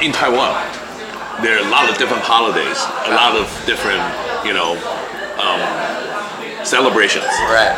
[0.00, 0.54] in Taiwan,
[1.42, 2.78] there are a lot of different holidays,
[3.10, 4.02] a lot of different,
[4.46, 4.78] you know,
[5.40, 5.60] um,
[6.64, 7.26] celebrations.
[7.50, 7.74] Right.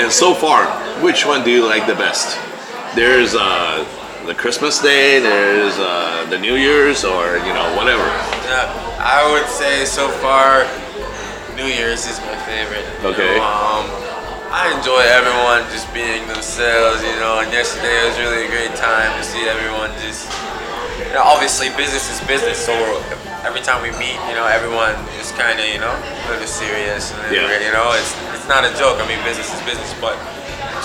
[0.00, 0.66] And so far,
[1.02, 2.38] which one do you like the best?
[2.94, 3.84] There's uh,
[4.26, 8.06] the Christmas Day, there's uh, the New Year's, or you know, whatever.
[8.46, 8.70] Yeah,
[9.02, 10.64] I would say so far,
[11.56, 12.86] New Year's is my favorite.
[13.02, 13.36] you Okay.
[13.36, 13.86] know, um,
[14.54, 17.40] I enjoy everyone just being themselves, you know.
[17.42, 20.30] And yesterday was really a great time to see everyone just
[21.13, 22.73] You know, obviously, business is business, so
[23.45, 27.11] every time we meet, you know, everyone is kind of, you know, a little serious,
[27.13, 27.49] and Yeah.
[27.65, 28.99] you know, it's it's not a joke.
[29.01, 30.13] I mean, business is business, but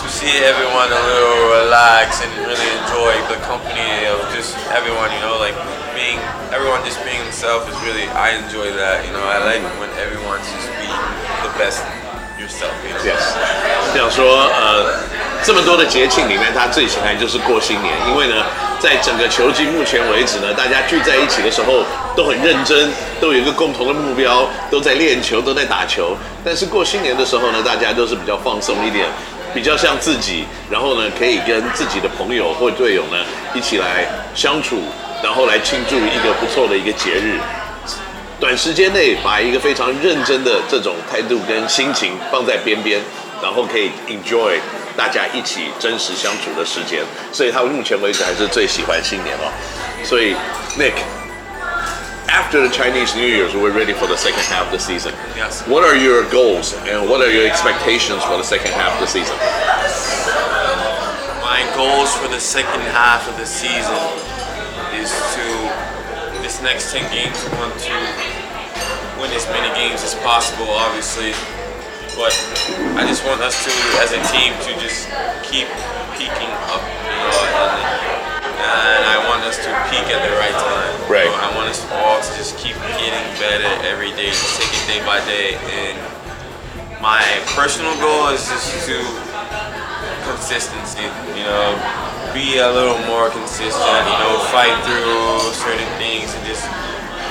[0.01, 5.21] to see everyone a little relax and really enjoy the company of just everyone, you
[5.21, 5.55] know, like
[5.95, 6.19] being
[6.53, 9.05] everyone just being themselves is really I enjoy that.
[9.07, 11.01] You know, I like when everyone's just being
[11.47, 11.81] the best
[12.39, 12.75] yourself.
[12.83, 13.05] You know?
[13.05, 13.23] Yes，
[13.93, 14.99] 这样说，呃，
[15.42, 18.46] 这么多的节庆里面，他最喜欢就是过新年，因为呢，
[18.80, 21.84] 在整个球季目前为止呢，大家聚在一起的时候
[22.16, 22.92] 都很认真，
[23.22, 26.16] 都有一个共同的目标，都在练球，都在打球。
[26.44, 29.08] 但是过新年的时候呢，大家都是比较放松一点，
[29.54, 33.18] 比较像自己，然后呢，可以跟自己的朋友或队友呢
[33.54, 34.06] 一起来
[34.36, 34.82] 相处，
[35.24, 37.40] 然后来庆祝一个不错的一个节日。
[38.40, 43.02] 短时间内把一个非常认真的这种态度跟心情放在边边，
[43.42, 44.58] 然后可以 enjoy
[44.99, 49.53] 大家一起真实相处的时间，所以他目前为止还是最喜欢新年哦。
[50.05, 50.35] 所以
[50.79, 55.13] Nick。After the Chinese New Year's, we're ready for the second half of the season.
[55.37, 55.63] Yes.
[55.69, 59.07] What are your goals and what are your expectations for the second half of the
[59.07, 59.37] season?
[61.41, 63.95] My goals for the second half of the season
[64.99, 65.47] is to
[66.43, 67.95] this next ten games we want to
[69.23, 71.35] win as many games as possible, obviously.
[72.16, 72.34] But
[72.98, 73.72] I just want us to,
[74.02, 75.08] as a team, to just
[75.44, 75.68] keep
[76.16, 77.80] peaking up, you know, and,
[78.60, 80.94] and I want us to peak at the right time.
[81.10, 81.26] Right.
[81.26, 81.48] know.
[81.48, 85.02] I want us all to just keep getting better every day, just take it day
[85.08, 85.56] by day.
[85.72, 85.96] And
[87.00, 87.24] my
[87.56, 89.00] personal goal is just to
[90.28, 91.08] consistency.
[91.34, 91.72] You know,
[92.36, 94.04] be a little more consistent.
[94.12, 96.68] You know, fight through certain things and just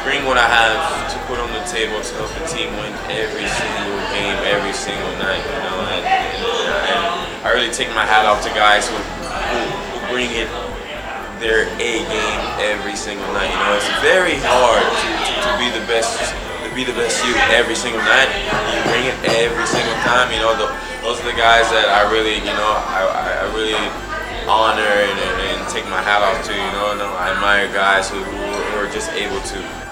[0.08, 3.44] bring what I have to put on the table to help the team win every
[3.44, 5.44] single game, every single night.
[5.44, 9.98] You know, and, and, I really take my hat off to guys who, who, who
[10.08, 10.48] bring it
[11.44, 13.52] their A game every single night.
[13.52, 16.32] You know, it's very hard to, to, to be the best
[16.64, 18.32] to be the best you every single night.
[18.72, 20.32] You bring it every single time.
[20.32, 20.72] You know, the,
[21.04, 23.76] those are the guys that I really, you know, I, I, I really
[24.48, 26.52] honor and, and, and take my hat off to.
[26.56, 29.87] You know, and I admire guys who, who are just able to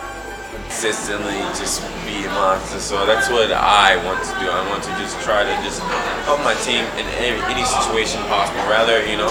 [0.66, 2.82] consistently just be a monster.
[2.82, 4.50] So that's what I want to do.
[4.50, 5.78] I want to just try to just
[6.26, 8.58] help my team in any, any situation possible.
[8.66, 9.30] Rather, you know,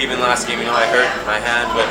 [0.00, 1.84] even last game, you know, I hurt my hand, but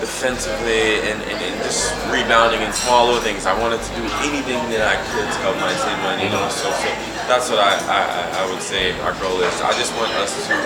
[0.00, 3.44] defensively and, and, and just rebounding and small little things.
[3.44, 6.48] I wanted to do anything that I could to help my team win, you know.
[6.48, 6.88] So, so
[7.28, 8.00] that's what I, I,
[8.40, 9.52] I would say our goal is.
[9.60, 10.56] I just want us to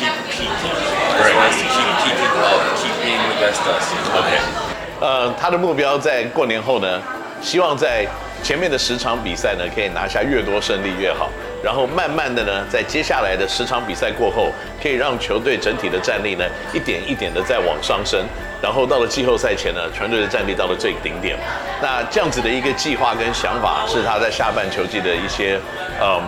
[0.00, 0.76] keep peaking.
[0.80, 3.84] I just want us to keep peaking up, keep being the best us.
[3.92, 4.26] You know?
[4.26, 4.71] OK，
[5.02, 7.02] 呃，他的目标在过年后呢，
[7.42, 8.06] 希望在
[8.40, 11.28] 前面的十场比赛呢，可以拿下越多胜利越好。
[11.60, 18.24] 然后慢慢的呢，在接下来的十场比赛过后，可以让球队整体的战力呢，一点一点的在往上升。
[18.62, 21.36] 然后到了季后赛前呢，全队的战力到了最顶点。
[21.82, 25.58] 那这样子的一个计划跟想法，是他在下半球季的一些
[26.00, 26.22] 嗯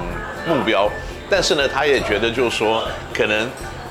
[0.49, 0.91] 目标。
[1.31, 2.83] 但是呢，他也觉得就是说，
[3.17, 3.49] 可能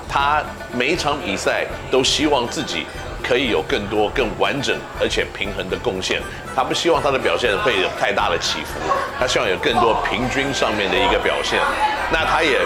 [0.09, 0.43] 他
[0.73, 2.85] 每一场比赛都希望自己
[3.23, 6.21] 可以有更多、更完整而且平衡的贡献。
[6.55, 8.79] 他不希望他的表现会有太大的起伏，
[9.19, 11.59] 他希望有更多平均上面的一个表现。
[12.11, 12.59] 那他也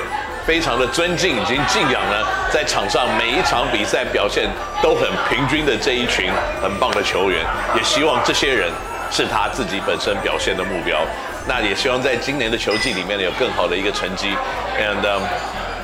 [0.45, 4.50] 非常的尊敬，已经敬仰呢，在场上每一场比赛表现
[4.81, 6.31] 都很平均的这一群
[6.62, 7.45] 很棒的球员，
[7.75, 8.72] 也希望这些人
[9.12, 11.00] 是他自己本身表现的目标。
[11.47, 14.36] 那也希望在今年的球季里面呢有更好的一个成绩。
[14.77, 15.24] And、um,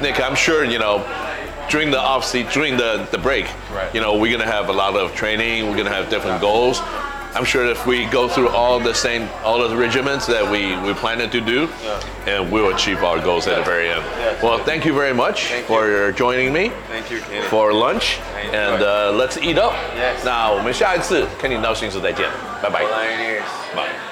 [0.02, 1.00] Nick, I'm sure you know
[1.71, 3.93] during the off season, during the, the break, Right.
[3.95, 5.69] you know, we're gonna have a lot of training.
[5.69, 6.81] We're gonna have different goals.
[7.35, 10.75] I'm sure if we go through all the same, all of the regiments that we
[10.87, 11.69] we planning to do,
[12.27, 14.03] and we'll achieve our goals at the very end.
[14.19, 14.43] Yeah.
[14.43, 17.47] Well, thank you very much Thank for your joining me Thank you, Kenny.
[17.49, 18.83] for lunch, I and enjoyed.
[18.83, 19.75] uh, let's eat up.
[19.95, 20.25] Yes.
[20.25, 22.27] 那我们下一次看你到新时再见，
[22.63, 22.81] 拜拜。
[22.83, 23.45] Pioneers.
[23.77, 24.12] Bye.